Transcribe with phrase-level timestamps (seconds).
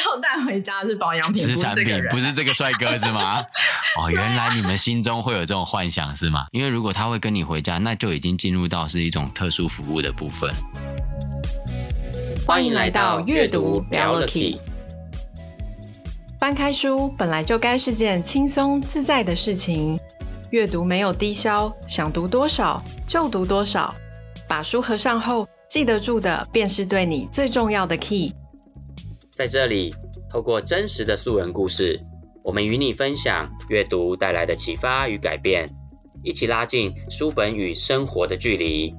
[0.00, 3.40] 后带回家是保养品，是产品，不是这个帅哥是吗？
[4.00, 6.46] 哦，原来你们心中会有这种幻想是吗？
[6.52, 10.50] 因为如果他会跟你回家，那就已经进入到是一种特殊服务的部分。
[12.46, 14.58] 欢迎来到阅读聊了 Key。
[16.38, 20.00] 翻开书本来就该是件轻松自在的事情，
[20.50, 23.94] 阅读没有低消，想读多少就读多少。
[24.48, 28.32] 把书合上后，记得住的便是对你最重要的 key。
[29.40, 29.94] 在这里，
[30.28, 31.98] 透过真实的素人故事，
[32.44, 35.66] 我们与你分享阅读带来的启发与改变，
[36.22, 38.94] 一起拉近书本与生活的距离。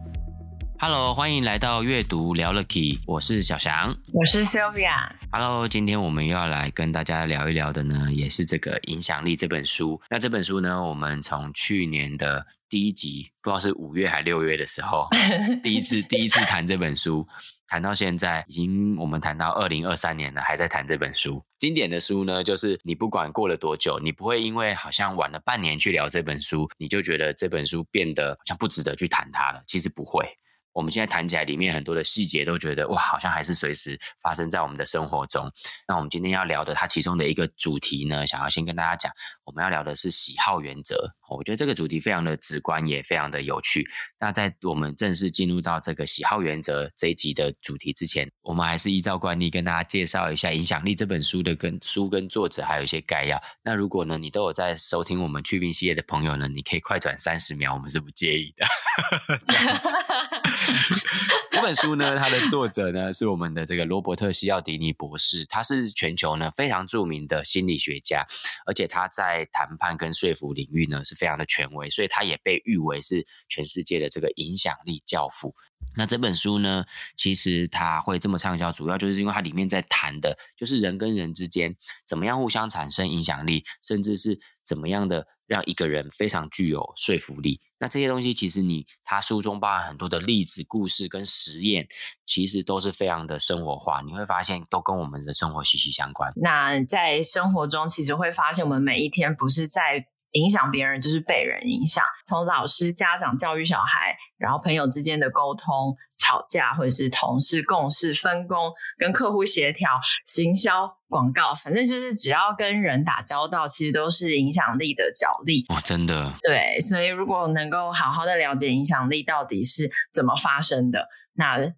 [0.80, 5.12] Hello，欢迎来到阅读聊了 Key，我是小翔，我是 Sylvia。
[5.32, 10.02] Hello，今天我们又要来跟大家聊一聊的呢，也是这个影响力这本书。
[10.10, 15.08] 那这本书呢，我们从去年的第一集，不知道是五月还六月的时候，
[15.62, 17.28] 第一次第一次谈这本书，
[17.72, 21.42] 谈到现在，已经我们谈到二零二三年了，还在谈这本书。
[21.58, 29.64] 经典的书呢，就是你不管过了多久，你不会因为好像晚了半年去聊这本书，你就觉得这本书变得好像不值得去谈它了。
[29.66, 30.28] 其实不会。
[30.74, 35.50] 我们现在谈起来，里面很多的细节都觉得哇，好像还是随时发生在我们的生活中。
[35.88, 39.10] 那我们今天要聊的，它其中的一个主题呢，想要先跟大家讲，
[39.46, 41.14] 我们要聊的是喜好原则。
[41.38, 43.88] 我觉得这个主题非常的直观，也非常的有趣。
[44.20, 53.42] 那在我们正式进入到这个喜好原则这一集的主题之前，我们还是依照惯例跟大家介绍一下《影响力》这本书的跟书跟作者，还有一些概要。
[53.64, 58.66] 那如果呢，你都有在收听我们趣病系列的朋友呢，你可以快转三十秒，我们是不介意的。
[61.62, 68.26] 这本书呢，它的作者呢是我们的这个罗伯特·西奥迪尼博士，他是全球呢非常著名的心理学家，
[68.66, 75.54] 而且他在谈判跟说服领域呢是非常的权威，所以他也被誉为是全世界的这个影响力教父。
[75.96, 81.76] 那这本书呢，其实他会这么畅销，主要就是因为它里面在谈的就是人跟人之间
[82.08, 87.62] 怎么样互相产生影响力，甚至是怎么样的让一个人非常具有说服力。
[87.82, 91.88] 那这些东西其实你他书中包含很多的例子、故事跟实验，
[92.24, 94.02] 其实都是非常的生活化。
[94.06, 96.32] 你会发现都跟我们的生活息息相关。
[96.36, 102.06] 那在生活中，其实会发现我们每一天不是在影响别人，就是被人影响。
[102.28, 115.66] 从老师、家长教育小孩，然后朋友之间的沟通、吵架，或者是同事共事、分工、跟客户协调、行销、广告，反正就是只要跟人打交道，其实都是影响力的角力。
[115.70, 116.34] 哦，真的。
[116.44, 121.74] 对，所以如果能够好好的了解影响力到底是怎么发生的，那。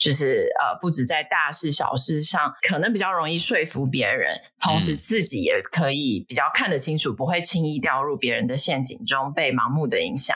[0.00, 10.34] 就是呃，不止在大事小事上，可能比较容易说服别人，同时自己也可以比较看得清楚，不会轻易掉入别人的陷阱中，被盲目的影响。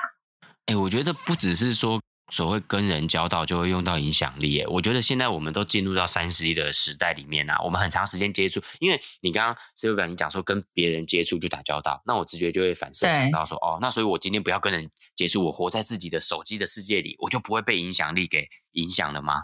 [0.67, 1.99] 哎，我觉得不只是说
[2.31, 19.43] 所谓跟人交道就会用到影响力，哎，我觉得现在我们都进入到三十一的时代里面啊，我们很长时间接触，因为你刚刚 Sylvia 你讲说跟别人接触就打交道，那我直觉就会反射想到说，哦，那所以我今天不要跟人接触，我活在自己的手机的世界里，我就不会被影响力给影响了吗？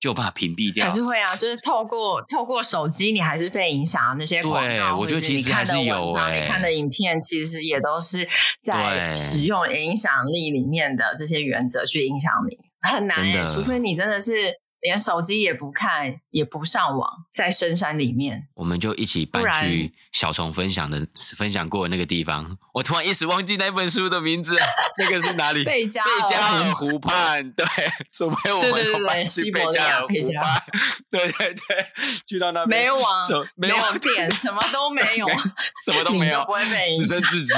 [0.00, 4.60] 就把它屏蔽掉，还是会啊，就是透过透过手机，你还是被影响那些广告。
[4.60, 8.26] 对，我觉得其实还是有欸，你看的影片其实也都是
[8.62, 14.32] 在使用影响力里面的这些原则去影响你，很难诶，除非你真的是。
[14.80, 22.56] 连手机也不看，也不上网，在深山里面，我们就一起搬去小虫分享的分享过的那个地方。
[22.72, 24.56] 我突然一时忘记那本书的名字，
[24.96, 25.64] 那个是哪里？
[25.68, 27.52] 贝加贝加尔湖畔。
[27.52, 27.66] 对，
[28.10, 30.62] 准备我们要搬去贝加尔湖畔。
[31.10, 31.86] 对对对，
[32.26, 33.22] 去到那边没网，
[33.56, 35.28] 没有电，什么都没有，
[35.84, 37.54] 什么都没有，不会被，只剩自己，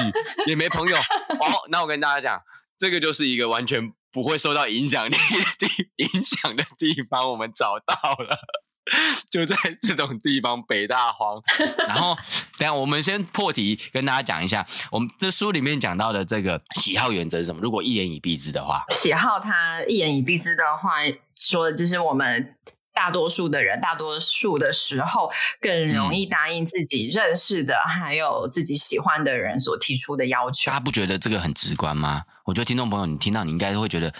[0.47, 0.97] 也没朋友。
[1.39, 2.43] 哦，那我跟大家讲，
[2.79, 3.93] 这个就是一个完全。
[4.13, 8.39] 不会受到影响力的地 影响的地方，我们找到了，
[9.31, 11.43] 就在这种地方北大荒。
[11.89, 12.17] 然后，
[12.59, 17.63] 等下我们先破题，跟大家讲一下，我们这书里面讲到的这个喜好原则是什么？
[17.63, 20.99] 如果一言以蔽之的话，喜好它一言以蔽之的话，
[21.35, 22.55] 说的就是我们。
[22.93, 25.31] 大多数的人，大多数的时候，
[25.61, 30.71] 更容易答应自己认识的，嗯、还有自己喜欢的人所提出的要求。
[30.71, 32.23] 大家不觉得这个很直观吗？
[32.45, 34.13] 我觉得听众朋友，你听到你应该会觉得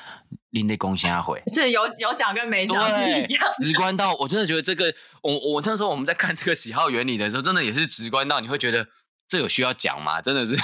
[0.51, 8.87] 另类贡献会， 是有有讲跟没讲是一样，直观到我真的觉得这个，我我那时候我们在看这个喜好原理的时候，真的也是直观到你会觉得
[9.29, 10.23] 这有需要讲吗？
[10.23, 10.57] 真的是。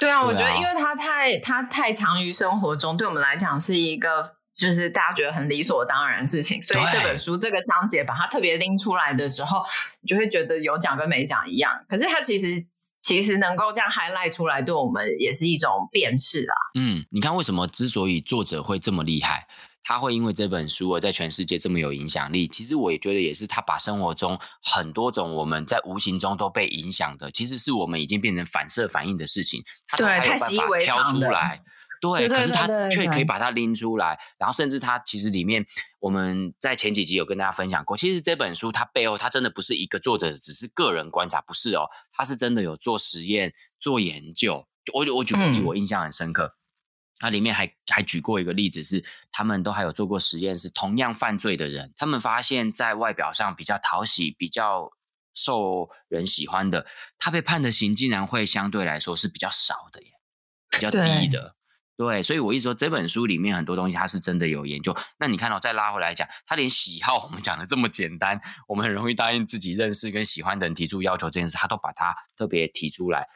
[0.00, 4.32] 对啊， 我觉得因为它太它太常于生活中，对我们来讲是一个。
[4.56, 9.64] 就是大家觉得很理所当然的事情，所以这本书这个章节把它特别拎出来的时候，
[10.00, 11.84] 你就会觉得有讲跟没讲一样。
[11.88, 12.64] 可是它其实
[13.00, 16.54] 其实能够这样 highlight 出来，对我们也是一种辨识啦。
[16.78, 19.48] 嗯，你看为什么之所以作者会这么厉害，
[19.82, 22.46] 他会因为这本书而在全世界这么有影响力。
[22.46, 30.46] 其实我也觉得也是，他把生活中很多种我们在无形中都被影响的，其实是我们已经变成反射反应的事情，他都还有办法
[30.78, 31.62] 挑出来。
[32.02, 35.64] 对，可是他却可以把它拎出来，然后甚至他其实里面
[36.00, 44.66] 我们在前几集有跟大家分享过，其实这本书它背后它真的不是一个作者只是个人观察，不是哦，他是真的有做实验做研究。
[44.92, 46.56] 我我举个例，我印象很深刻，
[47.20, 54.90] 它里面还还举过一个例子是，他们都还有做过实验，是同样犯罪的人，他们发现在外表上比较讨喜、比较
[55.32, 56.84] 受人喜欢的，
[57.16, 60.08] 他被判的刑竟然会相对来说是比较少的耶，
[60.68, 61.54] 比较低的。
[62.02, 64.96] 对，所以我一说这本书里面很多东西，它是真的有研究。
[65.18, 73.28] 那你看到、哦、再拉回来讲，他连喜好我们讲的这么简单，我们很容易答应自己认识跟喜欢的人提出要求这件事，他都把它特别提出来。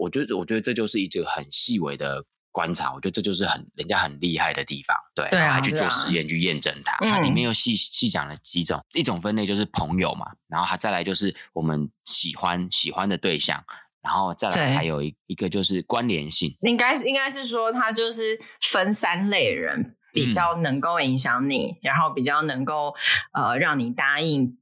[0.00, 2.92] 我觉得，我觉得这就是一个很细微的观察。
[2.92, 4.96] 我觉得这就是很人家很厉害的地方。
[5.14, 6.96] 对，对啊、还去做实验、啊、去验证它。
[7.06, 13.62] 它里面又细细讲了几种，一种分类就是朋友嘛，然后他再来就是我们喜欢喜欢的对象。
[14.02, 22.94] 然后再来还有一一个就是关联性，应该是应该是说，它就是分三类人比较能够影响你，嗯、然后比较能够
[23.32, 24.58] 呃让你答应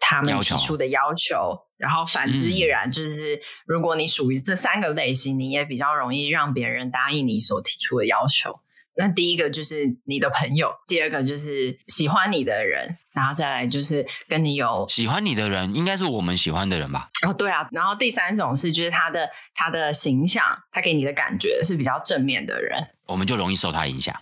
[0.00, 8.60] 他们提出的要求，要求然后反之亦然，就是如果你属于这三个类型，你也比较容易让别人答应你所提出的要求。
[8.96, 17.08] 那第一个就是你的朋友，第二个就是喜欢你的人，然后再来就是跟你有喜欢你的人，应该是我们喜欢的人吧？
[17.26, 17.68] 哦，对啊。
[17.72, 24.14] 然后第三种是，就是他的他的形象，他给你的感觉是比较正面的人，我们就容易受他影响，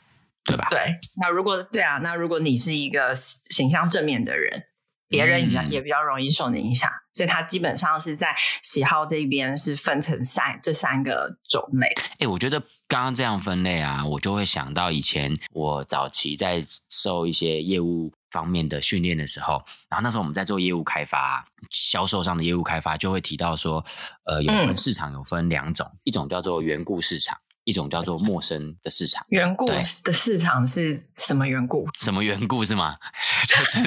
[0.44, 0.68] 对吧？
[0.70, 0.78] 对。
[1.20, 4.64] 那如果对啊，那如果你是一个形象正面的人。
[5.08, 11.86] 别人也比较也比较容易受你影响，嗯，所以他基本上是在喜好这边是分成三这三个种类。
[11.96, 23.84] 哎、欸，我觉得刚刚这样分类啊，我就会想到以前我早期在受一些业务方面的训练的时候，然后那时候我们在做业务开发、销售上的业务开发，就会提到说，
[24.24, 27.38] 呃，有分市场有分两种，嗯，一种叫做缘故市场。
[27.68, 31.86] 一种叫做陌生的市场，缘故的市场是什么缘故？
[32.00, 32.96] 什么缘故是吗？
[33.46, 33.82] 就是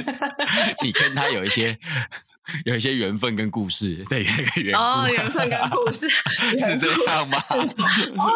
[0.83, 1.79] 你跟他有一些
[2.65, 6.07] 有一些缘分跟故事，对，那个缘哦，缘分跟故事
[6.59, 7.39] 是这样吗？
[7.39, 8.31] 哦，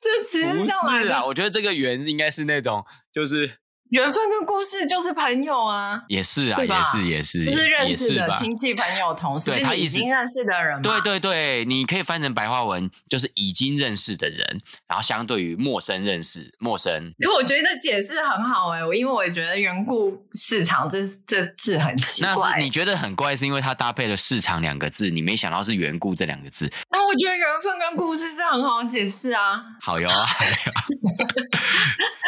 [0.00, 3.58] 这其实不是啊，我觉得这个缘应该是那种就是。
[3.90, 17.12] 缘分跟故事就是朋友啊，也是啊，也是也是，就是认识的亲戚朋友同事，对，他已经认识的人，对对对，你可以翻成白话文，就是已经认识的人，然后相对于陌生认识陌生。
[17.20, 26.70] 可我觉得解释很好哎、欸，我因为我也觉得缘故市场这这字很奇怪，那是你觉得很怪，是因为它搭配了市场两个字，你没想到是缘故这两个字。
[26.90, 30.10] 那我觉得缘分跟故事是很好解释啊，好哟。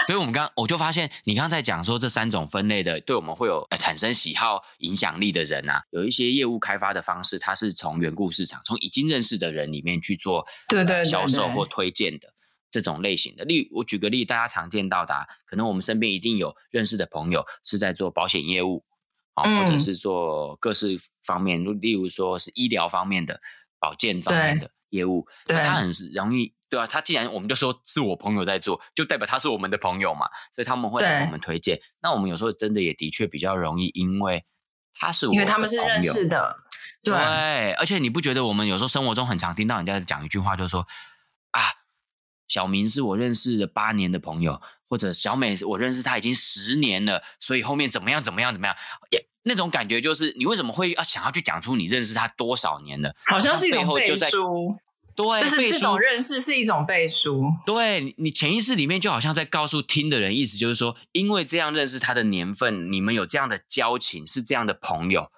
[0.06, 12.32] 所以，我们刚我就发现，你刚刚在讲说这三种分类的，对我们会有产生喜好、影响力的人啊，有一些业务开发的方式，它是从缘故市场，从已经认识的人里面去做对对销售或推荐的
[12.70, 13.44] 这种类型的。
[13.44, 18.85] 例如，我举个例，大家常见到的，可能我们身边一定有认识的朋友是在做保险业务
[19.35, 23.41] 啊，或者是做各式方面，例如说是医疗方面的、
[23.81, 26.55] 保健方面的业务，对，他很容易。
[26.70, 31.81] 对啊，他既然我们就说是我朋友在做，就代表他是我们的朋友嘛，所以他们会来我们推荐。
[32.00, 34.44] 那我们有时候真的也的确比较容易，因为
[34.94, 36.56] 他是我的朋友，因为他们是认识的。
[37.02, 40.87] 对，对，而且你不觉得我们有时候生活中很常听到人家讲一句话，就是说
[41.50, 41.61] 啊，
[42.47, 48.76] 小明是我认识的八年的朋友，或者小美我认识他已经十年了，所以后面怎么样怎么样怎么样，
[49.11, 53.16] 也那种感觉就是你为什么会要想要去讲出你认识他多少年了？
[53.26, 54.78] 好像是一种背书。
[55.22, 57.44] 对，就是这种认识是一种背书。
[57.66, 65.30] 对，你潜意识里面就好像在告诉听的人，意思就是说，因为这样认识他的年份，你们有这样的交情，是这样的朋友。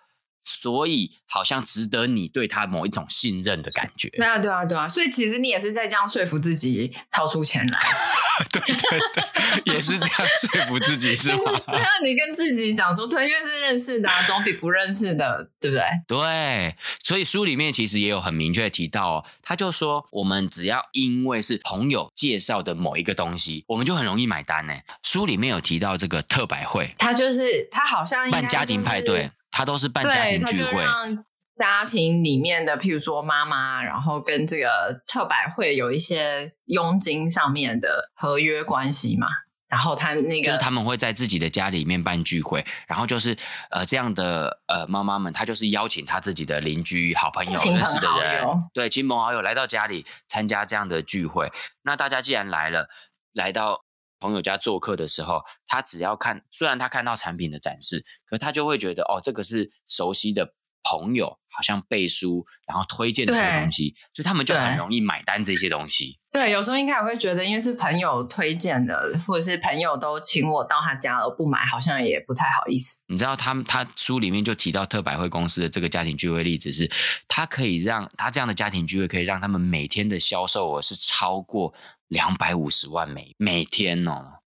[0.42, 4.08] 所以好像值得你对他某一种信任的感觉。
[4.10, 4.88] 对啊，对啊，对啊。
[4.88, 7.78] 所以其实你也是在这样说服自己掏出钱来。
[8.50, 11.38] 对对对，也是这样说服自己， 是吗？
[11.68, 15.84] 对啊，你跟自己讲说，对，因为是认识的啊，总比不认识的，对不对？
[16.08, 16.76] 对。
[17.02, 24.74] 所以书里面其实也有很明确提到哦，他就说，我们只要因为是朋友介绍的某一个东西，我们就很容易买单呢。
[25.02, 29.30] 书里面有提到这个特百惠，他就是他好像、就是、办家庭派对。
[29.52, 31.24] 他都是办家庭聚会，让
[31.56, 39.28] 家庭里面的，譬如说妈妈，然后跟这个特百会有一些佣金上面的合约关系嘛。
[39.68, 43.36] 然后他那个就是他们会在自己的家里面办聚会，然后就是
[43.70, 48.44] 呃这样的呃妈妈们，她就是邀请她自己的邻居、好朋友、认识的人，
[48.74, 51.52] 对亲朋好友来到家里参加这样的聚会。
[51.84, 52.88] 那大家既然来了，
[53.32, 53.84] 来到。
[54.22, 66.18] 朋友家做客的时候，他只要看，虽然他看到产品的展示，可他就会觉得哦，这个是熟悉的朋友，好像背书然后推荐的这些东西，所以他们就很容易买单这些东西。
[66.32, 72.96] 对，有时候应该也会觉得，因为是朋友推荐的，或者是朋友都请我到他家了，不买好像也不太好意思。
[73.08, 76.90] 你知道他，他他书里面就提到特百惠公司的这个家庭聚会例子是，
[77.28, 81.74] 他可以让他这样的家庭聚会可以让他们每天的销售额是超过
[82.08, 84.38] 两百五十万美每天哦。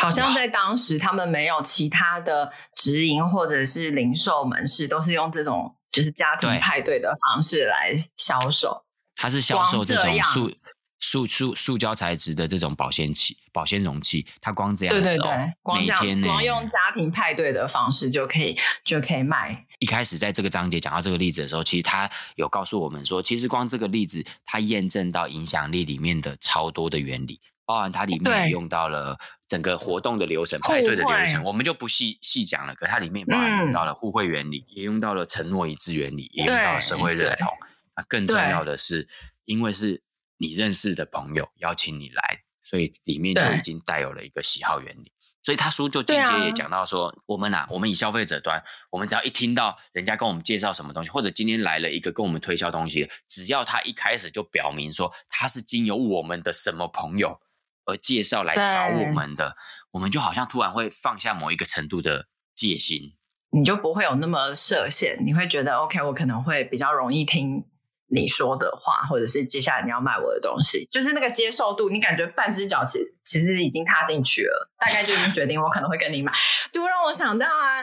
[0.00, 8.84] 好像在当时他们没有其他的直营或者是零售门市，都是用这种就是家庭派对的方式来销售。
[9.16, 10.52] 它是销售这种塑。
[11.00, 19.66] 塑塑塑胶材质的这种保鲜器、保鲜容器，它光这样子、哦，对对对，光这样，每天光用家庭派对的方式就可以就可以卖。
[19.80, 32.74] 一开始在这个章节讲到这个例子的时候，其实他有告诉我们说，其实光这个例子，它验证到影响力里面的超多的原理，包含它里面用到了整个活动的流程、派对的流程，我们就不细细讲了。
[32.74, 37.48] 可它里面包含用到了互惠原理，嗯、也用到了承诺一致原理，也用到了社会认同。
[37.96, 39.08] 那更重要的是，
[39.44, 40.02] 因为是。
[40.36, 45.12] 你认识的朋友邀请你来，所以里面就已经带有了一个喜好原理。
[45.40, 57.40] 所以他书就间接也讲到说，啊、我们啊，我们以消费者端，我们只要一听到人家跟我们介绍什么东西，或者今天来了一个跟我们推销东西，只要他一开始就表明说他是经由我们的什么朋友
[57.84, 59.56] 而介绍来找我们的，
[59.92, 63.14] 我们就好像突然会放下某一个程度的戒心，
[63.50, 67.64] 你就不会有那么设限，你会觉得 OK，我可能会比较容易听。
[68.08, 76.30] 你说的话，或者是接下来你要卖我的东西，就是那个接受度，你感觉半只脚其实其实已经踏进去了，大概就已经决定我可能会跟你买。
[76.70, 77.82] 就让我想到啊，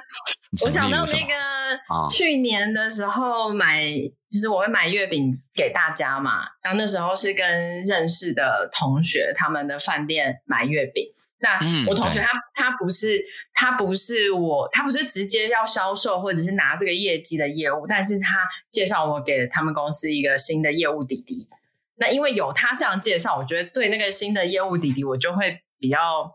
[0.63, 3.83] 我想到那个去年的时候买，
[4.31, 11.11] 就是我会买月饼给大家嘛，然后那时候是跟认识的同学他们的饭店买月饼。
[11.39, 13.21] 那我同学他、嗯、他不是
[13.53, 21.49] 他不是我他不是直接要销售或者是拿这个业绩的业务，但是他介绍我给他们公司一个新的业务弟弟。
[21.97, 26.31] 那因为有他这样介绍，我觉得对那个新的业务弟弟，我就会比较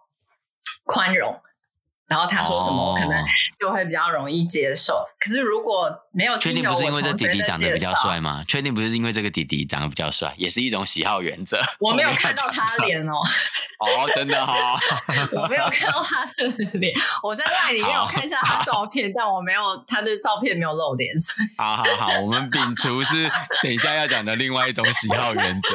[0.84, 1.40] 宽容。
[2.08, 3.24] 然后他说什么，我可能
[3.58, 4.94] 就会比较容易接受。
[4.94, 5.06] Oh.
[5.18, 8.42] 可是如果没有确定不是因为这弟弟长得比较帅吗？
[8.48, 11.60] 确定不是因为这个弟弟长得比较帅，也是一种喜好原则。
[11.78, 13.20] 我没有看到他脸哦。
[13.78, 14.80] 哦，真的哈、哦，
[15.42, 16.46] 我没有看到他的
[16.78, 16.94] 脸。
[17.22, 21.12] 我在那里面有看一下他照片，但我没有他的照片没有露脸。
[21.58, 23.30] 好好好，我们摒除是
[23.62, 25.74] 等一下要讲的另外一种喜好原则，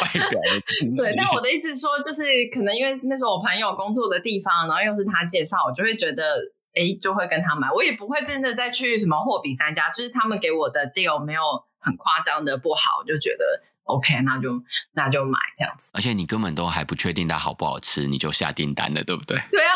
[0.00, 0.60] 外表的。
[0.96, 5.58] 对，但我的意思是说，就是可能因为是那时候我朋友工作的地方，然后又是他介绍。
[5.68, 6.42] 我就会觉得，
[6.76, 7.68] 哎，就会跟他买。
[7.72, 11.40] 我也不会真的再去什么货比三家，就是他们给我的 deal 没有
[11.80, 13.62] 很夸张的不好，就觉得。
[13.86, 14.50] OK，那就
[14.94, 15.90] 那就买这样子。
[15.94, 19.40] 而且你根本都还不确定它好不好吃，你就下订单了，对不对？
[19.50, 19.72] 对啊，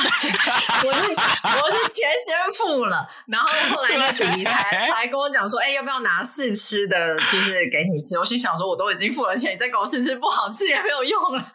[0.85, 8.19] 我是我是钱先付了，然后后来那弟弟才才跟我讲说，哎、欸，要不要拿试吃的，就是给你吃。
[8.19, 11.53] 我心想说，我都已经付了钱，你再给我试吃，不好吃也没有用了。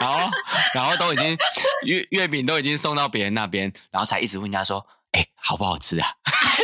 [0.00, 0.30] 然后
[0.74, 1.36] 然后都已经
[1.84, 4.84] 月月饼都已经送到别人那边，然后才一直问人家说。
[5.14, 6.08] 哎、欸，好不好吃啊？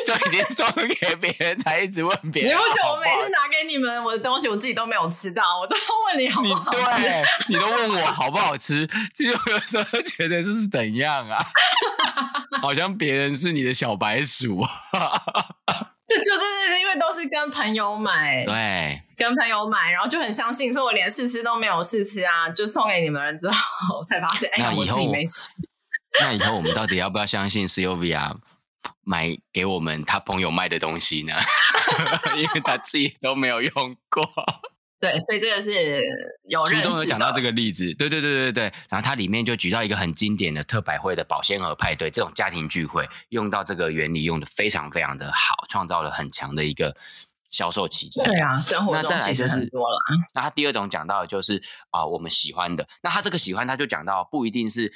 [0.07, 2.53] 就已经送给别人，才一直问别人。
[2.53, 7.03] 你不觉得我每次拿给你们我的东西，我自己都没有吃到，我都要问你好不好吃？
[7.49, 11.39] 你， 你都问我好不好吃，其实我有时候觉得这是怎样啊？
[12.61, 14.61] 好像别人是你的小白鼠。
[16.09, 25.49] 这就真的是因为都是跟朋友买，对，跟朋友买，然后就很相信，所以我连试吃都没有试吃啊，就送给你们了之后，才发现，哎呀，我自己没吃。
[26.19, 28.37] 那以后我们到底要不要相信 Sylvia
[29.03, 31.35] 买给我们他朋友卖的东西呢？
[32.37, 34.29] 因为他自己都没有用过。
[34.99, 35.73] 对，所以这个是
[36.45, 36.83] 有认识的。
[36.83, 38.65] 书中有讲到这个例子，对对对对对。
[38.91, 46.95] 然后它里面就举到一个很经典的特百惠的保鲜盒派对，这种家庭聚会用到这个原理用的非常非常的好，创造了很强的一个
[47.51, 48.23] 销售奇迹。
[48.25, 49.97] 对啊，生活中其实很多了。
[50.35, 51.57] 那他第二种讲到的就是
[51.91, 52.87] 啊、呃，我们喜欢的。
[53.03, 54.93] 那他这个喜欢，他就讲到不一定是。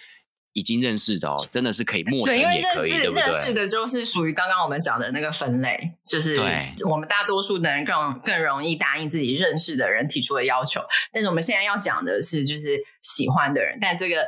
[0.55, 3.23] 已经认识的哦，真的是可以陌生也可以，对，因为认识对不对？
[3.23, 6.41] 认识的就是属于刚刚我们讲的那个分类，就是
[6.89, 10.81] 我们大多数的人更更容易答应自己认识的人提出的要求。
[11.13, 14.25] 但是我们现在要讲的是，就是喜欢的人，但这个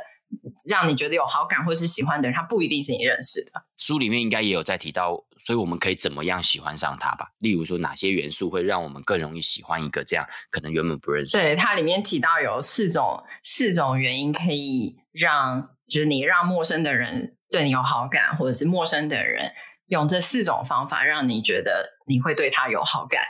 [0.69, 3.51] 让你觉得有好感或是喜欢的人，他不一定是你认识的。
[3.77, 7.31] 书里面应该也有在提到，所以我们可以怎么样喜欢上他吧？
[7.39, 11.37] 例如说，哪些元素会让我们更容易喜欢一个这样可能原本不认识？
[11.37, 15.69] 对，它里面提到有四种四种原因可以让。
[15.87, 19.53] 就是你让陌生的人对你有好感，或者是陌生的人
[19.87, 23.23] 用这四种方法让你觉得你会对他有好感。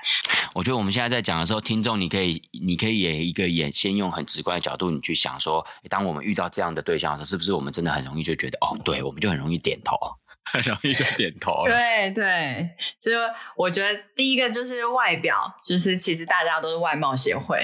[0.56, 9.96] 我觉得我们现在在讲的时候，听众你可以，你可以也一个也先用很直观的角度，你去想说，当我们遇到这样的对象的时候，是不是我们真的很容易就觉得，哦，对，我们就很容易点头，
[10.52, 11.72] 很容易就点头了。
[11.72, 13.12] 对对，就
[13.56, 17.62] 我觉得第一个就是外表，就是其实大家都是外貌协会，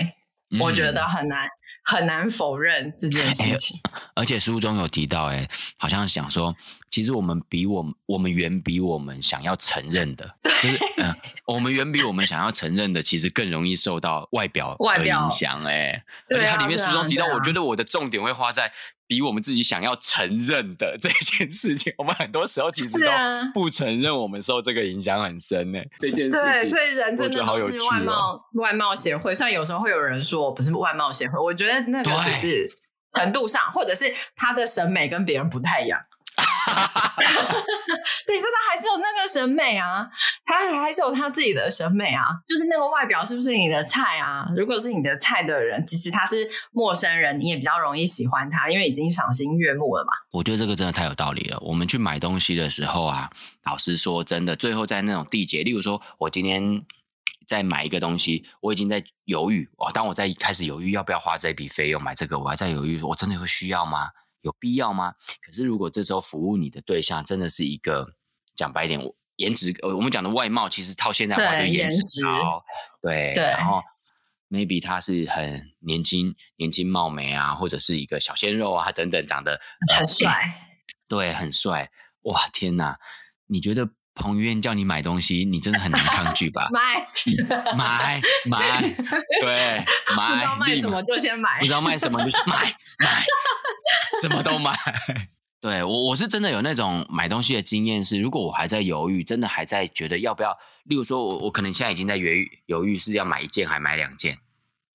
[0.51, 1.49] 嗯、我觉得很难。
[1.83, 5.47] 很难否认这件事情，欸、而且书中有提到，哎，
[5.77, 6.55] 好像想说，
[6.93, 11.15] 其实我们比我们，我们远比我们想要承认的， 对就是嗯、呃，
[11.47, 18.71] 我们远比我们想要承认的，其实更容易受到外表的影响，哎，而且它里面书中提到，我觉得我的重点会花在。
[19.05, 23.07] 比我们自己想要承认的 这件事情，我们很多时候其实都
[23.53, 25.79] 不承认，我们受这个影响很深呢。
[25.99, 29.35] 这件事情，对，所以人真的都是外貌外貌协会。
[29.35, 32.71] 虽然有时候会有人说我不是外貌协会，我觉得那个只是
[33.13, 35.99] 程度上，或者是他的审美跟别人不太一样。
[36.65, 37.23] 哈哈哈，
[38.27, 40.07] 但是他还是有那个审美啊，
[40.45, 44.47] 他还是有他自己的审美啊，就是那个外表是不是你的菜啊？
[44.55, 50.11] 如果是你的菜的人，即使他是陌生人，你也比较容易喜欢他，因为已经赏心悦目了嘛。
[50.31, 51.59] 我觉得这个真的太有道理了。
[51.61, 53.29] 我们去买东西的时候啊，
[53.65, 56.83] 老实说真的，最后在那种缔结，例如说我今天
[57.45, 64.09] 在买一个东西，我已经在犹豫，哦，当我在开始犹豫要不要花这笔费用买这个，我还在犹豫，我真的会需要吗？
[64.43, 65.15] 有必要吗？
[65.41, 68.15] 可是如果这时候服务你的对象真的是一个
[68.55, 69.01] 讲白一点，
[69.37, 72.63] 颜值，呃，我们讲的外貌，其实套现在话就颜值高，
[73.01, 73.81] 对，对，然后
[74.49, 79.59] maybe 他是很年轻、年轻貌美啊，或者是一个小鲜肉啊等等，长得
[79.97, 80.71] 很帅，
[81.07, 81.89] 对，很帅，
[82.21, 82.99] 哇，天哪！
[83.47, 86.69] 你觉得彭于晏叫你买东西，你真的很难抗拒吧？
[86.73, 87.07] 买，
[87.75, 88.81] 买，买，
[89.41, 89.79] 对，
[90.15, 93.23] 买，不知道卖什么就先买，不知道卖什么就去买，买。
[94.21, 94.73] 什么都买，
[95.59, 104.37] 对，我我是真的有那种买东西的经验是，如果我还在犹豫，真的还在觉得要不要，例如说我我可能现在已经在犹豫犹豫是要买一件还买两件，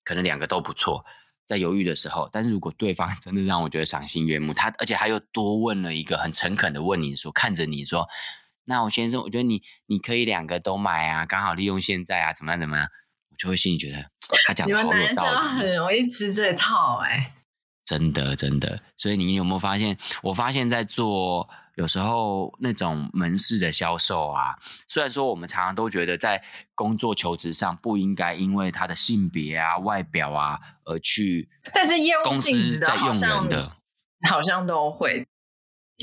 [0.03, 1.05] 可能两个都不错，
[1.45, 8.07] 在犹豫的时候，但是如果对方 真的让我觉得赏心悦目，他而且他又多问了一个很诚恳的问你说，看着你说，
[8.69, 12.87] 那我先生，我觉得你你可以两个都买啊，刚好利用现在啊，怎么样怎么样，
[13.31, 14.05] 我就会心里觉得
[14.45, 17.33] 他讲的好有道理，你们男生很容易吃这套哎、欸。
[17.83, 19.97] 真的，真的，所以你有没有发现？
[20.21, 26.43] 我发现，在做有时候那种门市的销售啊，虽然说我们常常都觉得在
[26.75, 33.71] 工作求职上不应该因为他的性别啊、外表啊而去，但是业务性质的在用人的，
[34.29, 35.25] 好像都会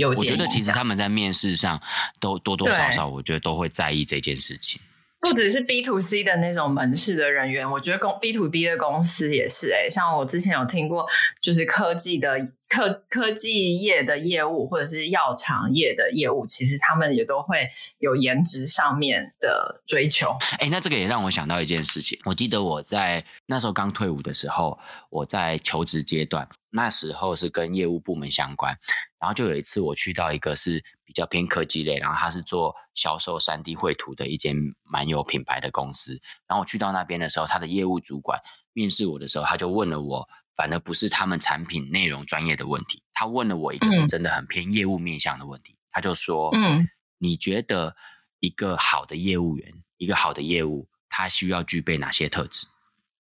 [0.05, 1.81] 我觉得其实他们在面试上
[2.21, 4.81] 都多多少少，我觉得都会在意这件事情。
[5.19, 11.05] 不只是 B to C 的那种门市的人员，我觉得公 B to B 的公司也是哎、欸，像我之前有听过，
[11.41, 20.37] 就是科技的科科技业的业务，或者是药厂业的业务，其实他们也都会有颜值上面的追求。
[20.59, 24.79] 哎、欸，那这个也让我想到一件事情，我记得我在那时候刚退伍的时候，
[25.17, 26.49] 我在求职阶段。
[26.71, 28.77] 那时候是跟业务部门相关，
[29.19, 36.21] 然后就有一次我去到一个是比较偏科技类，然后他是做销售三 D 绘图的一间蛮有品牌的公司。
[36.47, 38.39] 然后我去到那边的时候，他的业务主管
[38.75, 45.73] 面试我的时候，他就问了我，反而不是他们产品内容专业的问题，他问了我一个是真的很偏业务面向的问题。
[45.73, 47.97] 嗯、他就说：“嗯，你觉得
[48.41, 52.67] 一个好的业务员，一个好的业务，他需要具备哪些特质？”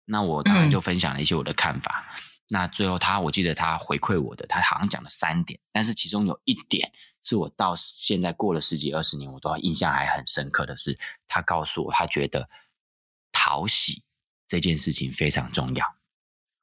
[0.10, 2.06] 那我当然就分享了一些我的看法。
[2.18, 6.92] 嗯那最后他，我记得他回馈我的，他好像讲了三点，但是其中有一点
[7.24, 12.50] 是我到现在过了十几二十年，我都印象还很深刻的是，他告诉我他觉得
[13.32, 14.02] 讨喜
[14.48, 15.86] 这件事情非常重要。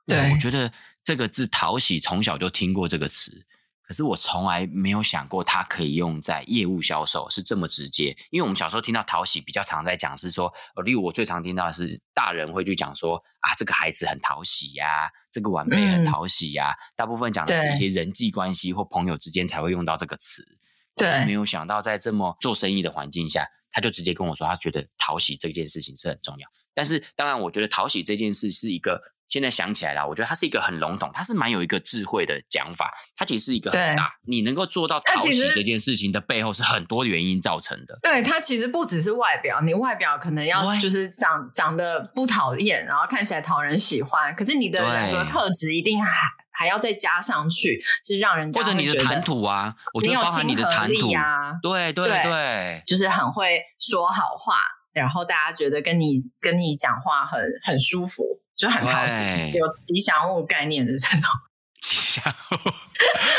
[0.06, 0.72] 对，我觉得
[1.04, 3.46] 这个字讨喜从小就听过这个词。
[3.86, 8.16] 可是我从来没有想过，它可以用在业务销售是这么直接。
[8.30, 10.52] 因为我们小时候听到讨喜，比较常在讲是说，
[10.84, 16.72] 例如我最常听到的是大人会去讲说啊，这个孩子很讨喜呀，这个晚辈很讨喜呀。
[16.72, 20.58] 嗯、大部分讲的是一些人际关系或朋友之间才会用到这个词。
[20.96, 26.48] 对，是没有想到在这么做生意的环境下，他就直接跟我说，他觉得讨喜这件事情是很重要。
[26.74, 29.15] 但是当然，我觉得讨喜这件事是一个。
[29.28, 32.92] 现在想起来了，我觉得它是一个很笼统，它是蛮有一个智慧的讲法。
[33.16, 37.98] 它其实是一个很大，你能够做到讨喜这件事情的背后是很多原因造成的。
[38.02, 46.10] 对，它其实不只是外表，你外表可能要就是长长得不讨厌，然后看起来讨人喜欢，可是你的人格特质一定还
[46.52, 54.54] 还要再加上去，是让人家或者你的谈吐啊，我觉得包含你的谈吐啊，对对对，对，就是很会说好话，
[54.92, 58.40] 然后大家觉得跟你跟你讲话很很舒服。
[58.56, 61.30] 就很讨喜，有吉祥物概念的这种。
[61.80, 62.72] 吉祥物，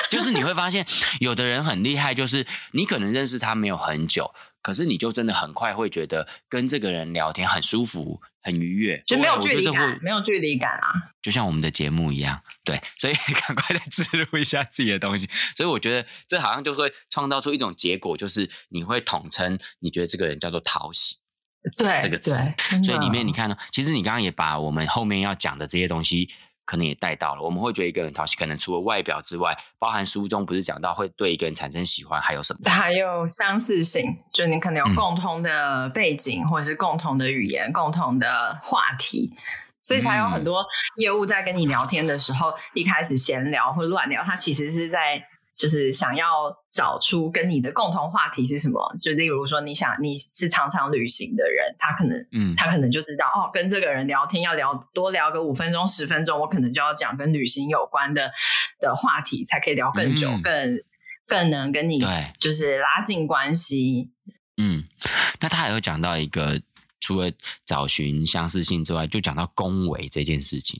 [0.10, 0.86] 就是你会发现，
[1.20, 13.14] 有的人很厉害，就是你可能认识他没有很久，可是你就真的很快会觉得跟这个人聊天很舒服、很愉悦，就没有距离感，没有距离感啊，就像我们的节目一样，对，所以
[13.48, 15.30] 赶快再植入一下自己的东西。
[15.58, 21.18] 所以我觉得这好像就会创造出一种结果，就是你会统称你觉得这个人叫做讨喜，
[21.78, 22.32] 对这个词。
[22.84, 26.30] 所以里面你看呢，其实你刚刚也把我们后面要讲的这些东西。
[26.68, 32.70] 可能也带到了，我们会觉得一个人讨喜，可能除了外表之外，包含书中不是讲到会对一个人产生喜欢，还有什么？
[32.70, 39.34] 还有相似性，就你可能有共同的背景，嗯、或者是共同的语言、共同的话题，
[39.82, 40.66] 所以才有很多
[40.98, 45.24] 业务在跟你聊天的时候，嗯、一开始闲聊或乱聊，他其实是在。
[45.58, 58.32] 就是想要找出跟你的共同话题是什么，就例如说，你想你是常常旅行的人，他可能，嗯，他可能就知道哦，跟这个人聊天要聊多聊个五分钟十分钟，我可能就要讲跟旅行有关的
[58.80, 60.80] 的话题，才可以聊更久，嗯、更
[61.26, 64.12] 更能跟你对，就是拉近关系。
[64.58, 64.84] 嗯，
[65.40, 66.62] 那他还有讲到一个，
[67.00, 67.32] 除了
[67.66, 70.80] 找寻相似性之外，就讲到恭维这件事情。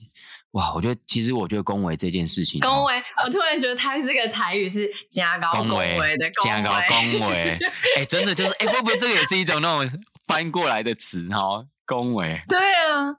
[0.52, 7.58] 哇，我觉得其实我觉得恭维这件事情，恭维，我突然觉得它是个台语，是加高恭维的加高恭维，
[7.96, 11.64] 哎、欸，真的就是，哎、欸，会不会这个也是一种那种翻过来的词哈？
[11.86, 13.16] 恭维，对啊。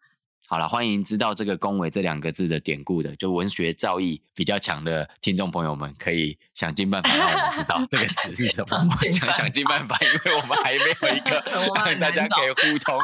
[0.52, 8.90] 好了，欢迎知道这个“恭维”这两个字的典故的，就文学造诣比较强的听众朋友们，可以想尽办法让我们知道 这个词是什么。
[9.12, 11.44] 想想尽办法，因为我们还没有一个
[11.86, 13.00] 让 大家可以互通。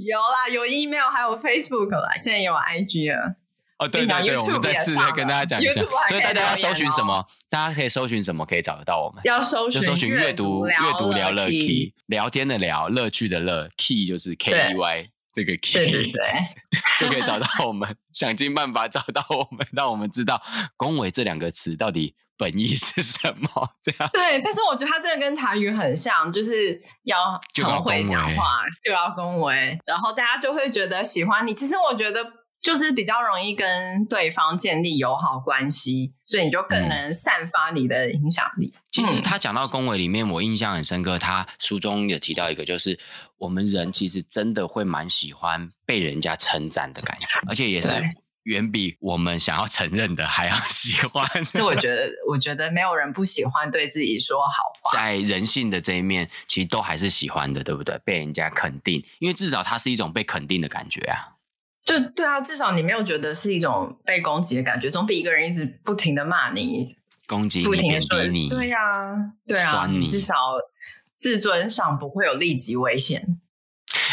[0.00, 3.36] 有啦，有 email，还有 Facebook 啦，现在有 IG 了。
[3.78, 5.82] 哦，对对对，我们再次跟大家讲一下。
[6.08, 7.24] 所以大家要搜寻什么？
[7.48, 8.44] 大家可以搜寻什么？
[8.44, 9.22] 可以找得到我们？
[9.24, 15.10] 要搜寻，就搜寻阅读阅读聊乐 key，聊天的聊，乐趣的乐，key 就是 K E Y。
[15.34, 16.22] 这个 key 对对对，
[17.00, 20.40] 就可以找到我们，想尽办法找到我们，让我们知道
[20.78, 23.48] “恭维”这两个词到底本意是什么。
[23.82, 31.52] 这样对，但是我觉得它真的跟台语很像，就是要很会讲话，就要恭维，然后大家就会觉得喜欢你。
[31.52, 32.43] 其实我觉得。
[32.64, 38.72] 就是比较容易跟对方建立友好关系，所以你就更能散发你的影响力。
[38.74, 41.18] 嗯、其实他讲到恭维里面，我印象很深刻。
[41.18, 42.98] 他书中有提到一个，就是
[43.36, 47.90] 我们人其实真的会蛮喜欢被人家称赞的感觉，而且也是
[48.44, 51.44] 远比我们想要承认的还要 喜欢。
[51.44, 57.98] 是我觉得，我觉得没有人不喜欢对自己说好话，在人性的这一面，其实都还是喜欢的，对不对？
[58.06, 61.33] 被人家肯定，因为至少它是一种被肯定的感觉啊。
[61.84, 66.86] 就对啊，至少你没有觉得是一种被攻击的感觉，总比一个人一直不停的骂你、
[67.26, 68.48] 攻击你、不停的说你。
[68.48, 69.16] 对呀、啊，
[69.46, 70.34] 对啊，你至少
[71.16, 73.38] 自尊上不会有立即危险。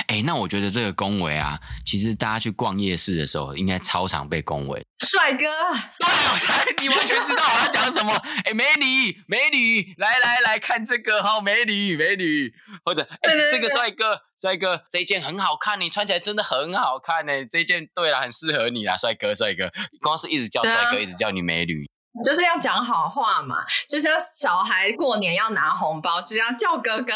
[0.07, 4.85] 哎，那我觉得这个恭维啊，其实大家去逛夜市的时候，应该超常被恭维。
[4.99, 5.45] 帅哥，
[5.99, 8.13] 对，你完全知道我要讲什么。
[8.43, 12.53] 哎，美女，美女，来来来看这个好，美女，美女，
[12.83, 17.45] 或者哎，这个帅哥，帅哥，这一件很好看，你穿起来真的很好看呢。
[17.45, 21.87] 这件对了，很适合你啊，帅哥，帅哥，光是一直叫帅哥，一直叫你美女。
[22.25, 27.13] 就是要讲好话嘛，就像小孩过年要拿红包，就要叫哥哥，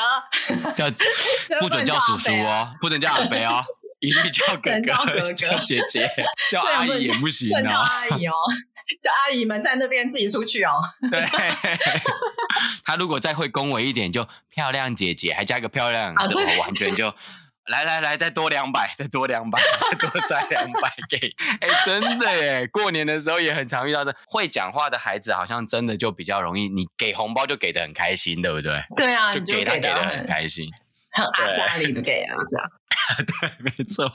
[0.73, 0.85] 叫
[1.59, 3.61] 不准叫叔叔哦，不准叫阿伯哦，
[3.99, 6.09] 一律叫哥哥，叫哥哥，叫姐姐，
[6.49, 8.33] 叫阿姨也不行哦，叫阿姨哦，
[9.02, 10.71] 叫阿姨们在那边自己出去哦。
[11.12, 11.21] 对，
[12.84, 17.13] 他如果再会恭维一点，就漂亮姐姐，还加个漂亮，这我完全就。
[17.65, 21.34] 来来来，再多两百，再多两百，再多塞两百给。
[21.60, 22.67] 哎、欸，真的耶！
[22.67, 24.15] 过年的时候也很常遇到的。
[24.28, 28.84] 会讲话的孩子，好像真的就比较容易，你给红包就给的很开心，对不对？
[28.95, 30.69] 对啊，就给他给的很开心，
[31.15, 32.71] 很阿萨里的给啊，这样。
[33.39, 34.12] 对，没错，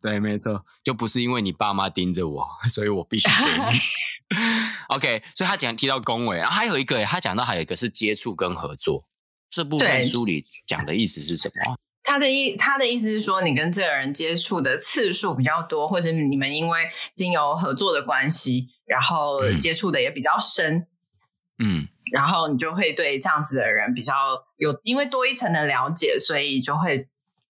[0.00, 4.38] 对，没错，就不是因为你爸妈盯着我，所以我必须给你。
[4.94, 9.04] OK，所以他讲提到恭维，然后还有一个，他讲到还有一个是接触跟合作，
[9.50, 11.76] 这部分书里讲的意思是什么？
[12.04, 20.86] 他的意他的意思是说，你跟这个人接触的次数比较多，或者你们因为经由合作的关系，然后接触的也比较深，嗯，
[22.12, 24.14] 然后你就会对这样子的人比较
[24.56, 27.08] 有，因为多一层的了解，所以就会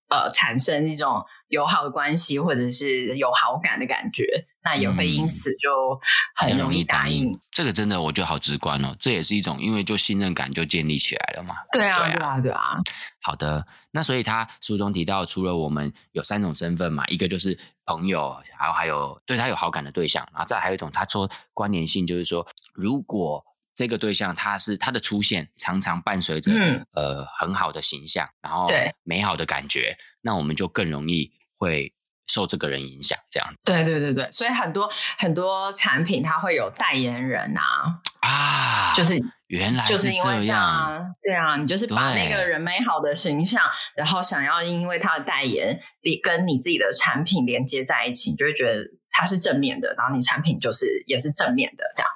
[0.08, 4.46] 呃产生一种友好的关系，或者是有好感的感觉。
[4.64, 5.98] 那也会因此就
[6.34, 11.54] 很容易答应，嗯、这个真的我觉得好直观哦，这也是一种因为就信任感就建立起来了嘛。
[11.72, 12.40] 对啊，对啊，对啊。
[12.40, 12.76] 对啊，
[13.22, 23.42] 好的，那所以他书中提到，除了我们有三种身份嘛，一个就是朋友，然后还有对他有好感的对象，然后再还有一种他说关联性，就是说如果
[23.78, 28.66] 这个对象他是他的出现常常伴随着、嗯、呃很好的形象，然后
[29.04, 31.94] 美好的感觉，那我们就更容易会。
[32.30, 33.54] 受这个人影响，这样。
[33.64, 34.86] 对对对对，所以很多
[35.16, 39.14] 很多产品它会有代言人啊啊，就是
[39.46, 43.64] 原来是就是因为这样啊，对啊，你就是把那个人美好的形象，
[43.96, 52.10] 然后想要因为他的代言，你跟你自己的产品连接在一起，你就会觉得它是正面的，然后你产品就是也是正面的这样。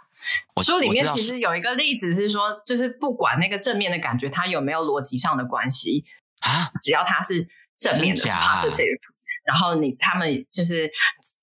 [0.54, 6.04] 我书里面其实有一个例子是说，就是不管那个正面的感觉，它有没有逻辑上的关系
[6.40, 9.00] 啊，只要它是正面的，是 positive，
[9.44, 10.90] 然后你他们就是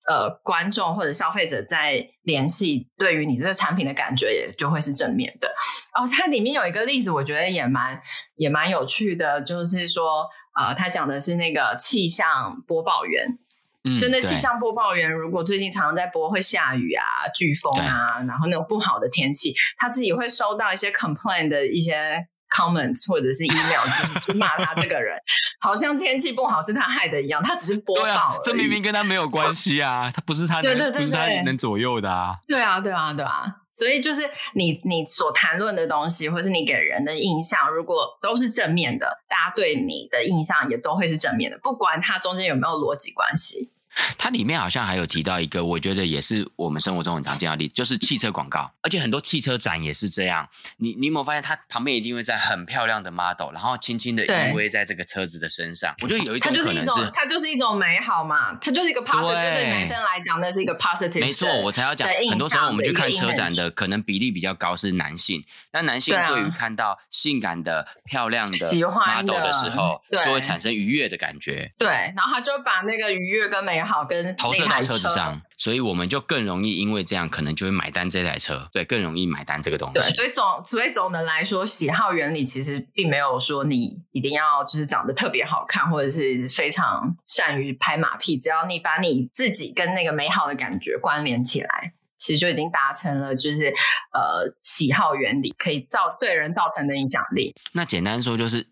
[0.08, 5.48] 呃观众或者消费者在联系对于你这个产品的感觉，也就会是正面的。
[5.94, 8.00] 哦，它里面有一个例子，我觉得也蛮
[8.36, 13.38] 也蛮有趣的，就是说呃，他讲的是那个气象播报员。
[13.84, 25.16] 嗯，就那气象播报员，如果最近常常在播会下雨啊、飓风啊，然后那种不好的天气，他自己会收到一些 complain 的一些 comments 或者是 email，就骂他这个人，
[25.62, 32.36] 好像天气不好是他害的一样，他只是播报这明明跟他没有关系啊，他不是他能，对对对对不是他能左右的啊。
[32.46, 33.46] 对啊，对啊，对啊，
[33.80, 34.20] 所以就是
[34.52, 43.70] 你你所谈论的东西，或是你给人的印象，如果都是正面的，大家对你的印象也都会是正面的，不管它中间有没有逻辑关系。
[44.18, 50.48] 它里面好像还有提到一个，我觉得也是我们生活中很常见的例子，就是汽车广告，而且很多汽车展也是这样。
[50.76, 55.94] 你你有没有发现，它旁边一定会在很漂亮的 model，然后轻轻的依偎在这个车子的身上。
[56.02, 59.54] 我觉得有一种可能是，它就是一种，它就是一种美好嘛，它就是一个 positive。
[59.54, 61.20] 对男生来讲，那是一个 positive。
[61.20, 62.08] 没错，我才要讲。
[62.30, 65.44] 很多时候我们去看车展的，可能比例比较高是男性。
[65.72, 71.72] 那男性对于看到性感的、漂亮的 model 的时候，就会产生愉悦的感觉。
[71.78, 78.68] 对，然后他就把那个愉悦跟美好跟投射到车子上，所以我们就更容易因为这样，可能就会买单这台车。
[78.72, 79.94] 对，更容易买单这个东西。
[79.94, 88.36] 对，所以总所以总的来说，喜好原理其实并没有说你一定要就是长得特别好看，或者是非常善于拍马屁。
[88.36, 93.72] 只要你把你自己跟那个美好的感觉关联起来，其实就已经达成了，就是
[94.12, 97.54] 呃喜好原理可以造对人造成的影响力。
[97.72, 98.66] 那简单说，就是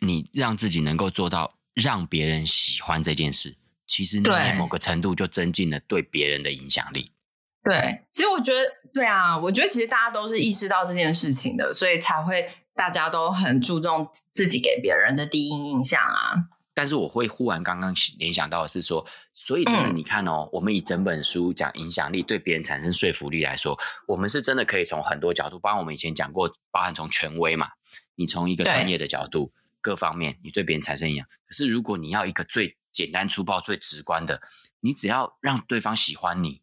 [0.00, 3.56] 你让自己能够做到让别人喜欢这件事。
[3.88, 7.10] 其实你某个程度就增进了对别人的影响力。
[7.64, 8.60] 对，其实我觉得，
[8.94, 16.48] 对啊，我觉得其实大家都是意识到这件事情的，所以才会大家都很注重自己给别人的第一印象啊。
[16.72, 27.70] 但是我会忽然刚刚联想到的是说，所以真的你看哦，嗯、我们以整本书讲影响力对别人产生说服力来说，我们是真的可以从很多角度，包括我们以前讲过，包含从权威嘛，
[28.14, 31.26] 你从一个专业的角度，各方面你对别人产生影响。
[31.44, 34.42] 可是如果你要一个最简单粗暴、最直观的，
[34.80, 36.62] 你只要让对方喜欢你，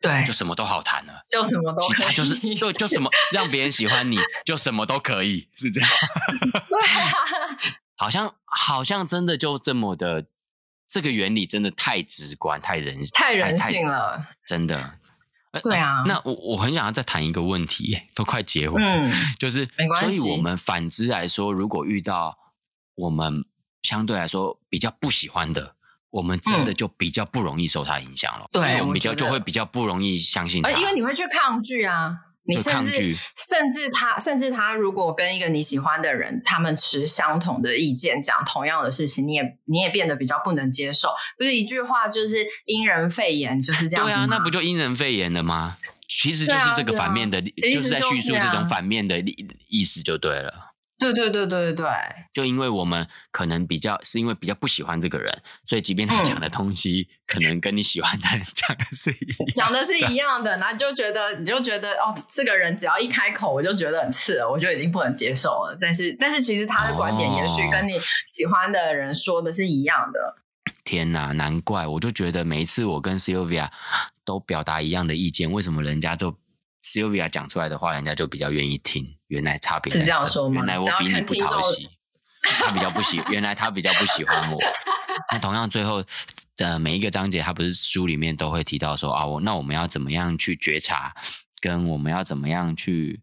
[0.00, 5.90] 对，就什么都好谈了，就什么都可以，他就是就就什么让别人喜欢你， 就什么都可以，是这样。
[6.68, 7.12] 对啊，
[7.96, 10.26] 好像好像真的就这么的，
[10.88, 15.00] 这个原理真的太直观、太人太人性了，真的。
[15.60, 20.18] 对啊，那我我很想要再谈一个问题，都快结婚，嗯，就是没关系。
[20.18, 22.38] 所以我们反之来说，如果遇到
[22.94, 23.44] 我们。
[23.84, 25.76] 相对来说比较不喜欢的，
[26.10, 28.48] 我们真的就比较不容易受他影响了。
[28.50, 32.16] 对、嗯，我们比较就会比较不容易相信他，因为你会去抗拒啊，
[32.46, 41.14] 你甚至甚至他甚至他如果跟一个你喜欢的人，他们持相同的意见，讲同样的事情，你也你也变得比较不能接受。
[41.38, 44.04] 不是一句话就是因人肺炎，就是这样。
[44.04, 45.76] 对啊，那不就因人肺炎了吗？
[46.06, 49.22] 其实就是这个反面的，啊啊、就是在叙述这种反面的
[49.68, 50.73] 意思就对了。
[50.98, 51.86] 对对对对对，
[52.32, 65.76] 就因为我们可能比较是因为比较不喜欢这个人，所以即便他讲的东西可能跟你喜欢的人 讲的是一样，讲的是一样的，然后就觉得你就觉得哦，这个人只要一开口，我就觉得很刺耳，我就已经不能接受了。
[65.80, 67.92] 但是但是其实他的观点也许跟你
[68.26, 70.20] 喜欢的人说的是一样的。
[70.20, 73.68] 哦、天哪，难怪我就觉得每一次我跟 Sylvia
[74.24, 76.36] 都表达一样的意见，为什么人家都
[76.84, 79.16] ？Sylvia 讲出来的话，人家就比较愿意听。
[79.28, 80.56] 原来差别是这，这样说吗？
[80.56, 81.88] 原来我比你不讨喜，
[82.42, 83.20] 他比较不喜。
[83.32, 84.58] 原来他比较不喜欢我。
[85.32, 86.04] 那同样，最后
[86.56, 91.14] 的每一个章节，他不是书里面都会提到说啊，我那我们要怎么样去觉察，
[91.60, 93.20] 跟我们要怎么样去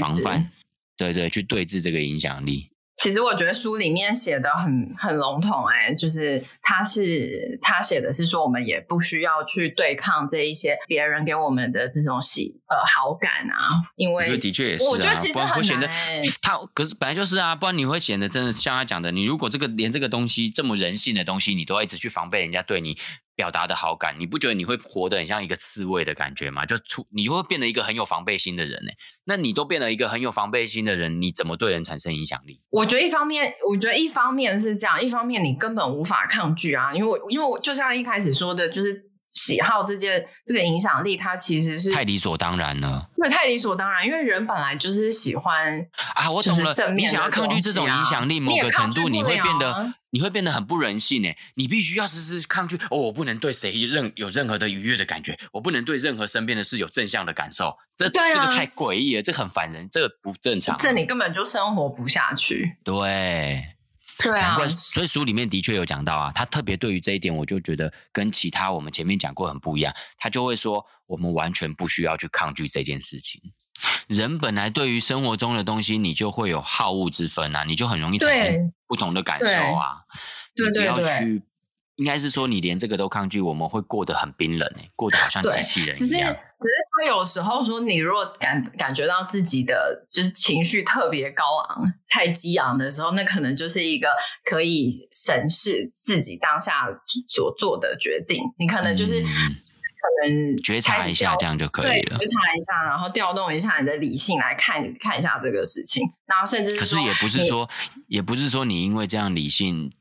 [0.00, 0.50] 防范，
[0.96, 2.69] 对对，去对峙这个影响力。
[3.00, 16.22] 其实我觉得书里面写的很很笼统，哎，就是他是他写的是说，我们也不需要去对抗这一些别人给我们的这种喜呃好感啊，因为的确也是、啊，我觉得其实很难、欸。
[16.42, 22.98] 他可是本来就是啊，不然你会显得真的像他讲的，你如果这个连这个东西这么人性的东西，你都要一直去防备人家对你
[23.40, 26.66] 表达的好感，你不觉得你会活得很像一个刺猬的感觉吗？
[26.66, 28.92] 就出你会变得一个很有防备心的人呢。
[29.24, 32.60] 那你都变得一个很有防备心的人，你怎么对人产生影响力？
[32.68, 39.09] 我觉得一方面，我觉得一方面是这样，一方面你根本无法抗拒啊，因为因为我就像一开始说的，就是。
[39.30, 43.08] 喜好这件这个影响力，它其实是太理所当然了。
[43.16, 46.74] 对，太理所当然，因为人本来就是喜欢啊，我懂了。
[46.94, 51.38] 你想要抗拒这种影响力，某个程度你会变得，你会变得很不人性诶。
[51.54, 57.76] 你必须要时时抗拒哦，我不能对谁任有任何的愉悦的感觉，我不能对任何身边的事有正向的感受。
[57.96, 60.76] 这这个太诡异了，这很烦人，这个不正常。
[60.78, 62.78] 这你根本就生活不下去。
[62.82, 63.76] 对。
[64.20, 69.94] 对啊，难怪，所以书里面的确有讲到啊，他特别对于这一点，我就觉得跟其他我们前面讲过很不一样。
[70.18, 73.40] 他就会说，我们完全不需要去抗拒这件事情。
[74.08, 80.02] 人本来对于生活中的东西，你就会有好恶之分啊，你就很容易产生不同的感受啊。
[80.54, 81.42] 对对对，你不要去。
[82.00, 85.98] 应该是说，你连这个都抗拒，我们会过得很冰冷诶，过得好像机器人一样。
[86.00, 86.16] 只是，
[86.96, 94.08] 他有时候说，你如果感感觉到自己的就是情绪特别高昂、太激昂的时候，那可能就是一个
[94.46, 96.88] 可以审视自己当下
[97.28, 98.42] 所做的决定。
[98.58, 102.16] 你可能就是、嗯、可能觉察一下，这样就可以了。
[102.16, 106.02] 觉察一下，然后调动一下你的理性来看看一下这个事情。
[106.24, 107.68] 然后甚至是，可是也不是说，
[108.06, 109.92] 也不是说你因为这样理性。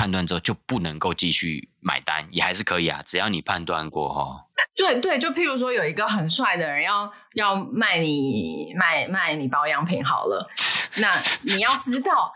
[0.00, 4.46] 判断之后就不能够继续买单，也还是可以啊，只要你判断过哈。
[4.74, 10.48] 对对，就譬如说有一个很帅的人要要卖你卖卖你保养品好了，
[10.96, 12.32] 那你要知道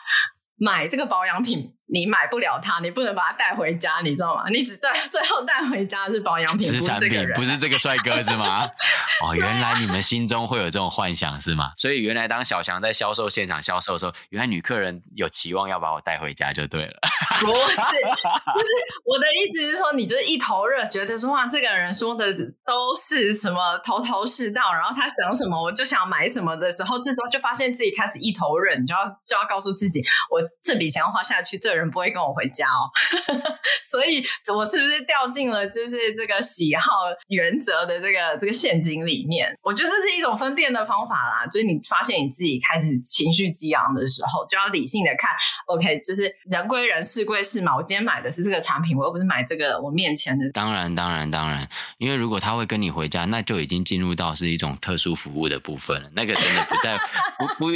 [0.59, 1.75] 买这个保养品。
[1.95, 4.47] 你买不了它，你不能把它带回家，你知道吗？
[4.51, 8.69] 你只带最后带回家是保养品，不是这个人，不是这个帅哥是吗？
[9.23, 11.71] 哦，原来你们心中会有这种幻想是吗？
[11.79, 16.95] 所以原来当小强在销售现场销售的时候，原来女客人有期望要把我带回家就对了。
[17.41, 18.69] 不是，不是
[19.05, 22.35] 我的意思是说，你就是一头热，觉得说哇，这个人说的
[22.67, 32.91] 都是什么头头是道，然后他想什么我就想买什么的时候，这时候就发现自己开始一头热，你就要就要告诉自己，我这笔钱要花下去，这人不会跟我回家哦，
[33.91, 39.57] 所以我是不是掉进了就是这个喜好原则的这个这个陷阱里面？
[39.63, 45.31] 我觉得这是一种分辨的方法啦，就是你发现你自己开始情绪激昂的时候，就要理性的看
[45.67, 47.75] ，OK，就是人归人，事归事嘛。
[47.77, 50.49] 我今天买的是这个产品，我又不是买这个我面前的。
[50.51, 51.69] 当然，当然，当然，
[51.99, 56.11] 因为如果他会跟你回家，那就已经进入到是一种特殊服务的部分了。
[56.15, 56.97] 那个真的不在
[57.39, 57.67] 不不，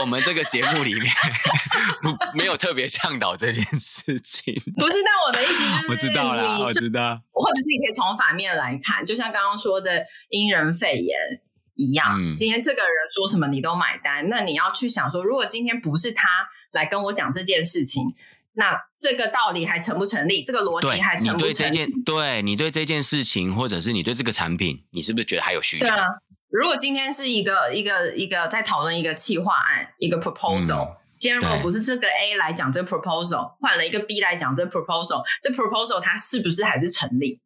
[0.00, 1.04] 我们这个节目里面
[2.02, 4.08] 不没有特别倡导这些事。
[4.08, 11.18] 事情 不是，但我的意思就是，我知道了，我知道，或者是你可以从反面来看，就像刚刚说的因人肺炎
[11.74, 12.16] 一样。
[12.18, 16.22] 嗯，今天这个人说什么你都买单，那你要去想说，如果今天不是他
[16.72, 18.04] 来跟我讲这件事情，
[18.54, 20.42] 那这个道理还成不成立？
[20.42, 21.52] 这个逻辑还成不成立？
[21.52, 25.86] 对，你对这件，对你对这件事情，或者是你对这个产品，你是不是觉得还有需求？
[25.86, 26.04] 对啊，
[26.50, 30.90] 如果今天是一个一个一个在讨论一个企划案，一个 proposal。
[30.90, 37.40] 嗯今天如果不是这个 A 来讲这个 proposal，换了一个 B 来讲这个 proposal，这 proposal 它是不是还是成立？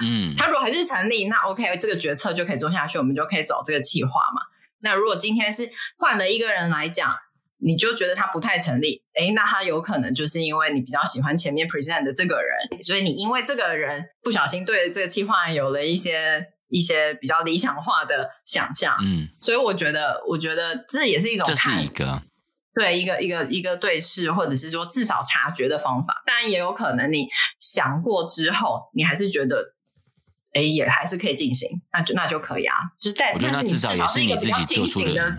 [0.00, 4.42] 嗯，它如果还是成立，那 OK，这个决策就可以做下去，我们就可以走这个企划嘛。
[4.80, 7.16] 那如果今天是换了一个人来讲，
[7.60, 18.96] 你就觉得它不太成立，诶，那他有可能就是因为你比较喜欢前面 present 的这个人，所以你因为这个人不小心对这个企划有了一些一些比较理想化的想象。
[19.02, 22.06] 嗯，所以我觉得，我觉得这也是一种这是一个。
[22.78, 27.26] 对，一个一个一个对视，或者是说至少察觉的方法，当然也有可能你
[27.58, 29.74] 想过之后，你还是觉得，
[30.52, 32.76] 哎，也还是可以进行，那就那就可以啊。
[33.00, 35.36] 就是但我觉得那至少也是你自己做出的，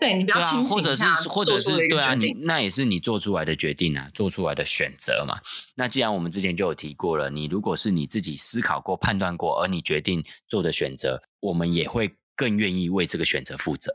[0.00, 5.38] 对你比较清醒，或者是或者是对啊，你那也是你做出来的决定啊，做出来的选择嘛。
[5.76, 13.92] 那既然我们之前就有提过了，你如果是你自己思考过、判断过，而你决定做的选择，我们也会更愿意为这个选择负责。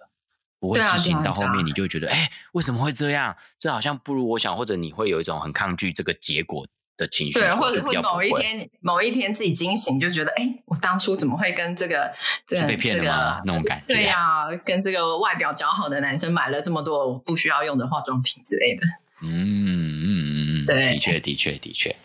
[0.61, 3.35] 不会事情到后面你就觉得，哎、欸，为什么会这样？
[3.57, 7.39] 这好像不如我想，或者你会有一种很抗拒这个结果的情绪。
[7.39, 12.13] 对，或者会某一天，某一天自己惊醒，就觉得，哎、欸，我当初怎么会跟这个，
[12.45, 13.09] 这个、是被骗了吗？
[13.09, 13.85] 这个、那种感觉。
[13.87, 18.85] 对呀、啊，跟这个外表姣好的男生买了这么多不需要用的化妆品之类的。
[19.23, 21.95] 嗯嗯嗯，对，的确的确的确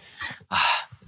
[0.49, 0.57] 啊，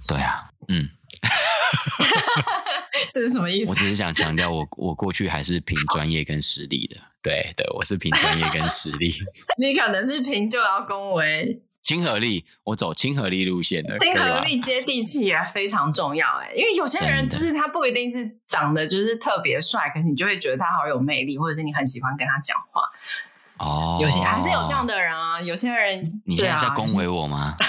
[0.07, 0.91] 对啊，嗯。
[3.13, 3.69] 这是什么意思？
[3.69, 6.97] 我只是想强调，我我过去还是凭专业跟实力的。
[7.21, 9.13] 对对，我是凭专业跟实力。
[9.59, 13.95] 你可能是凭就要恭维亲和力，我走亲和力路线的。
[13.95, 22.83] 亲和力接地气也非常重要哎，因为有些人就是他不一定是长得就是特别帅，可是你就会觉得他好有魅力，或者是你很喜欢跟他讲话。
[23.57, 25.41] 哦，有些还是有这样的人啊。
[25.41, 27.55] 有些人，你现在在恭维我吗？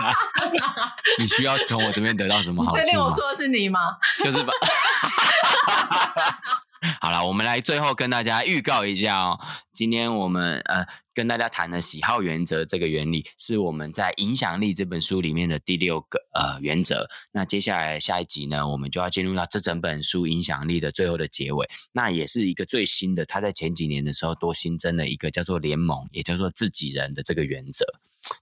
[1.18, 2.82] 你需要从我这边得到什么好处吗？
[2.82, 3.96] 确定我说的是你吗？
[4.22, 4.52] 就是吧。
[7.00, 9.38] 好了，我们来最后跟大家预告一下哦。
[9.74, 17.06] 今天我们呃跟大家谈的喜好原则这个原理，是我们在《影响力》这本书里面的第六个呃原则。
[17.32, 21.68] 那接下来下一集呢，我们就要进入到这整本书《影响力》的最后的结尾。
[21.92, 27.84] 那也是一个最新的，它在前几年的时候多新增了一个叫做联盟，也叫做自己人的这个原则。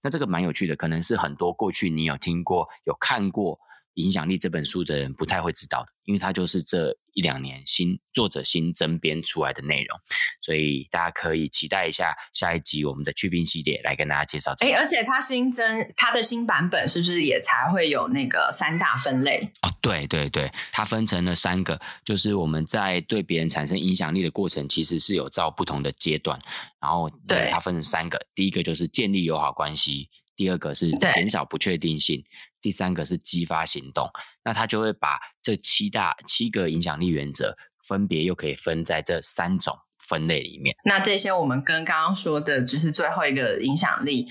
[0.03, 3.59] 那这个蛮有趣的，可能是很多过去你有听过、有看过。
[3.99, 10.01] 影响力这本书的人不太会知道的，因为它就是这一两年新作者新增编出来的内容，
[10.41, 14.73] 所以大家可以期待一下下一集我们的去冰系列来跟大家介绍这个。
[14.73, 19.53] 哎，而且它新增它的新版本是不是也才会有那个三大分类？
[19.63, 26.41] 哦，对对对，它分成了三个，就是我们在对别人产生影响力的过程，其实是有照不同的阶段，
[26.81, 30.09] 然后对它分成三个，第一个就是建立友好关系。
[30.39, 32.25] 第二个是减少不确定性，
[32.61, 34.09] 第三个是激发行动。
[34.45, 40.77] 那他就会把这七大七个影响力原则，分别又可以分在这三种分类里面。
[40.85, 44.29] 那这些我们跟刚刚说的，就是最后一个影响力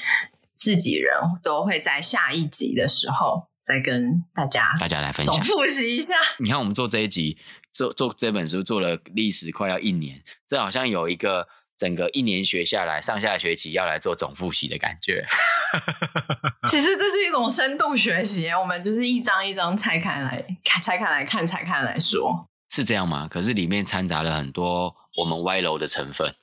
[0.56, 6.16] 自己人都会在下一集的时候再跟大家大家来分享，总复习一下。
[6.40, 7.38] 你看，我们做这一集
[7.74, 11.50] 做做这本书做了历史快要一年，这好像有一个。
[11.78, 15.24] 整个一年学下来，上下学期要来做总复习的感觉。
[16.68, 23.28] 其实这是一种深度学习，我们就是一张一张拆开来看，拆开来看，拆开来说，是这样吗？
[23.30, 26.34] 可是里面掺杂了很多我们歪楼的成分，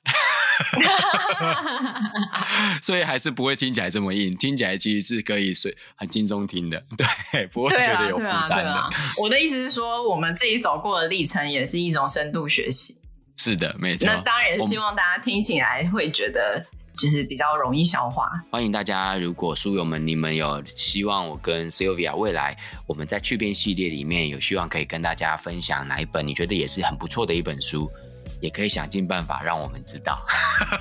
[2.81, 6.81] 所以还是不会听起来这么硬，听起来其实是可以随很轻松听的，
[7.31, 8.71] 对，不会觉得有负担的。
[8.71, 9.13] 啊，啊，啊。
[9.17, 13.01] 我的意思是说，我们自己走过的历程也是一种深度学习。
[13.35, 14.07] 是的，没错。
[14.07, 16.65] 那当然希望大家听起来会觉得
[16.97, 18.31] 就是比较容易消化。
[18.49, 22.57] 欢迎大家，如果书友们你们有希望我跟 Sylvia 未来
[22.87, 27.91] 我们在去病系列里面有希望可以跟大家分享哪一本你觉得也是很不错的一本书，
[28.39, 30.17] 也可以想尽办法让我们知道，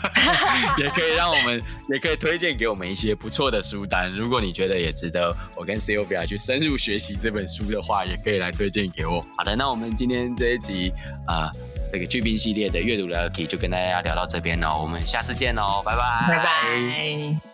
[0.78, 4.08] 也可以让我们也可以推荐给我们一些不错的书单。
[4.12, 9.20] 如果你觉得也值得我跟 Sylvia 去深入学习这本书的话，也可以来推荐给我。
[9.36, 10.92] 好的，那我们今天这一集
[11.26, 11.50] 啊。
[11.52, 17.53] 呃这个巨兵系列的阅读聊 k 就跟大家聊到这边喽，我们下次见喽，拜拜，拜拜。